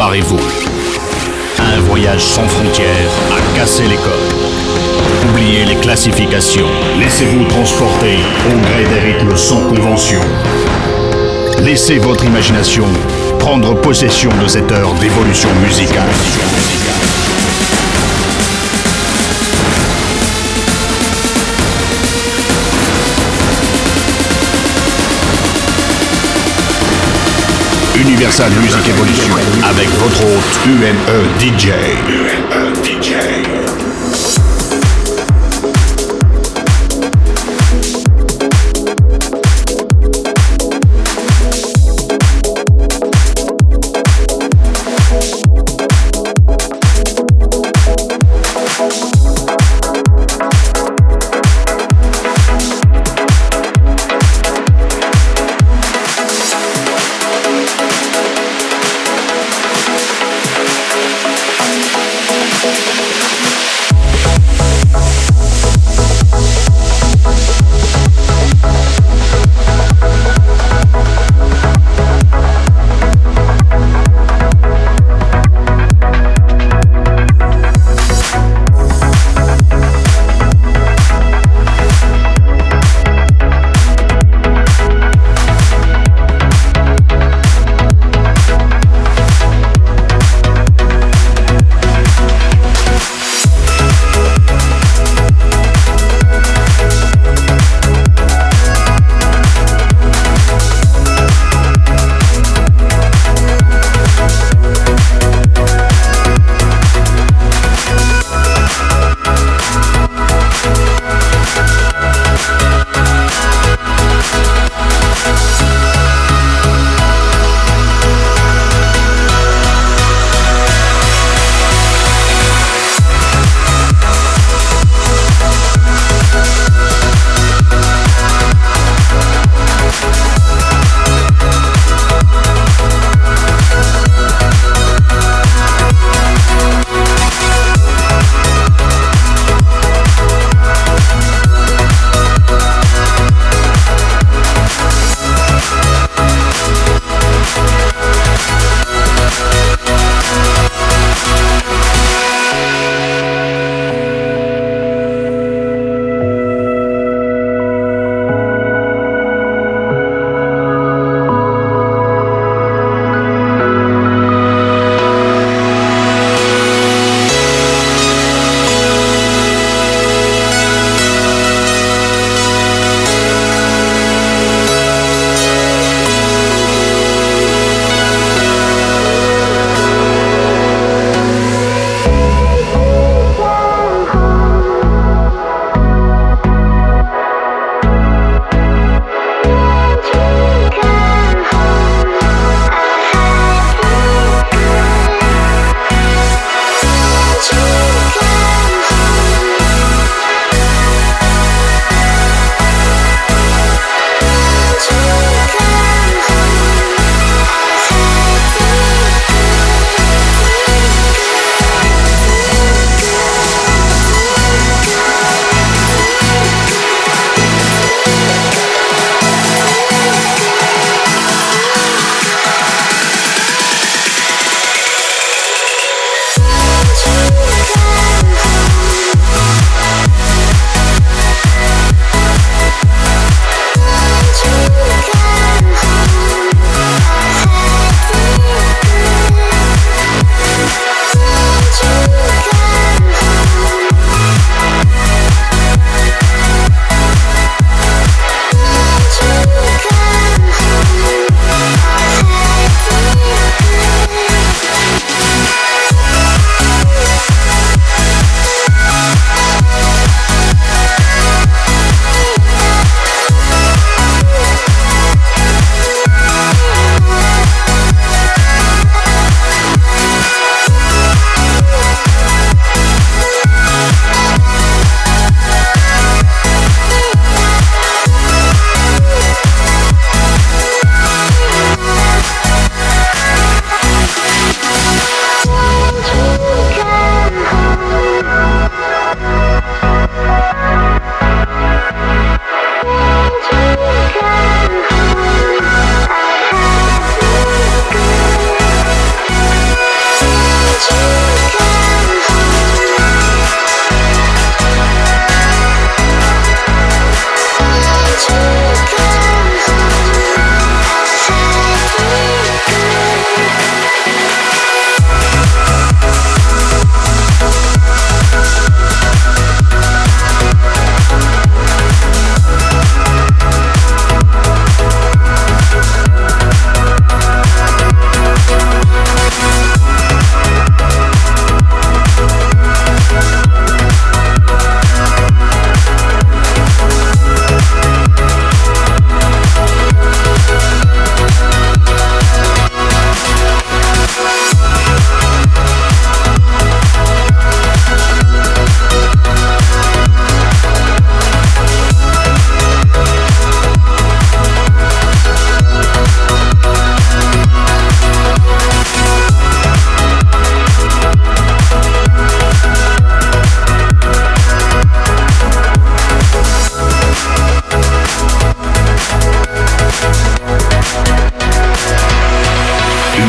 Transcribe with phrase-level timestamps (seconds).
[0.00, 0.40] Préparez-vous.
[1.58, 4.34] Un voyage sans frontières à casser les codes.
[5.28, 6.68] Oubliez les classifications.
[6.98, 8.16] Laissez-vous transporter
[8.48, 10.20] au gré des rythmes sans convention.
[11.58, 12.86] Laissez votre imagination
[13.40, 16.08] prendre possession de cette heure d'évolution musicale.
[28.00, 30.94] Universal Music Evolution avec votre hôte UME
[31.38, 31.68] DJ.
[32.08, 33.59] UME DJ.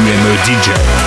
[0.00, 0.99] Supreme DJ.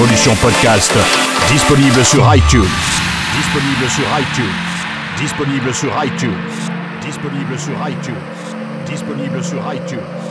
[0.00, 0.94] Evolution Podcast,
[1.52, 2.64] disponible sur iTunes.
[3.36, 4.46] Disponible sur iTunes.
[5.18, 6.32] Disponible sur iTunes.
[7.02, 8.16] Disponible sur iTunes.
[8.86, 10.29] Disponible sur iTunes.